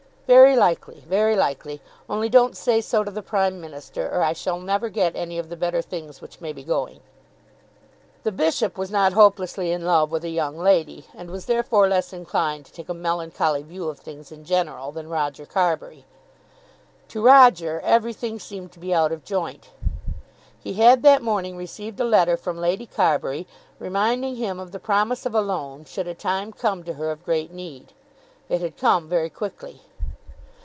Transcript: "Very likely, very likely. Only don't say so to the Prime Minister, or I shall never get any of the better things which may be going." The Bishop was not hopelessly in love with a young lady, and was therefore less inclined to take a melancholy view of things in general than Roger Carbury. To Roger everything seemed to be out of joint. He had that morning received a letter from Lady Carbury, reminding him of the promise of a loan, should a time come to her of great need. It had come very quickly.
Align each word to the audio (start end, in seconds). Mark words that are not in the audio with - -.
"Very 0.27 0.55
likely, 0.55 1.01
very 1.05 1.35
likely. 1.35 1.81
Only 2.09 2.29
don't 2.29 2.55
say 2.55 2.79
so 2.79 3.03
to 3.03 3.11
the 3.11 3.21
Prime 3.21 3.59
Minister, 3.59 4.09
or 4.09 4.23
I 4.23 4.31
shall 4.31 4.61
never 4.61 4.87
get 4.87 5.13
any 5.13 5.37
of 5.37 5.49
the 5.49 5.57
better 5.57 5.81
things 5.81 6.21
which 6.21 6.39
may 6.39 6.53
be 6.53 6.63
going." 6.63 7.01
The 8.23 8.31
Bishop 8.31 8.77
was 8.77 8.89
not 8.89 9.11
hopelessly 9.11 9.73
in 9.73 9.83
love 9.83 10.09
with 10.09 10.23
a 10.23 10.29
young 10.29 10.57
lady, 10.57 11.05
and 11.13 11.29
was 11.29 11.47
therefore 11.47 11.89
less 11.89 12.13
inclined 12.13 12.65
to 12.65 12.71
take 12.71 12.87
a 12.87 12.93
melancholy 12.93 13.61
view 13.61 13.89
of 13.89 13.99
things 13.99 14.31
in 14.31 14.45
general 14.45 14.93
than 14.93 15.09
Roger 15.09 15.45
Carbury. 15.45 16.05
To 17.09 17.21
Roger 17.21 17.81
everything 17.83 18.39
seemed 18.39 18.71
to 18.71 18.79
be 18.79 18.93
out 18.93 19.11
of 19.11 19.25
joint. 19.25 19.71
He 20.57 20.75
had 20.75 21.03
that 21.03 21.21
morning 21.21 21.57
received 21.57 21.99
a 21.99 22.05
letter 22.05 22.37
from 22.37 22.57
Lady 22.57 22.85
Carbury, 22.85 23.47
reminding 23.79 24.37
him 24.37 24.61
of 24.61 24.71
the 24.71 24.79
promise 24.79 25.25
of 25.25 25.35
a 25.35 25.41
loan, 25.41 25.83
should 25.83 26.07
a 26.07 26.15
time 26.15 26.53
come 26.53 26.85
to 26.85 26.93
her 26.93 27.11
of 27.11 27.25
great 27.25 27.51
need. 27.51 27.91
It 28.47 28.61
had 28.61 28.77
come 28.77 29.09
very 29.09 29.29
quickly. 29.29 29.81